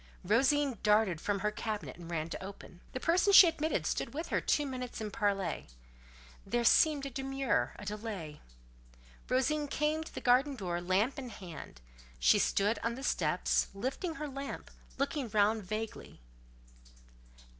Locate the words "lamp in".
10.81-11.29